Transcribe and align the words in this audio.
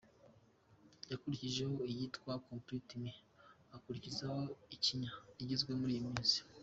Yakurikijeho 1.11 1.75
iyitwa 1.91 2.31
’Complete 2.45 2.91
Me’, 3.01 3.13
akurikizaho 3.75 4.39
’Ikinya’ 4.75 5.11
igezweho 5.41 5.77
muri 5.81 5.93
iyi 5.97 6.05
minsi. 6.09 6.37